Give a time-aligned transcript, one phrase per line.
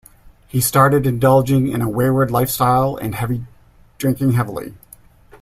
[0.47, 3.15] He started indulging in a wayward lifestyle and
[3.99, 4.73] drinking heavily.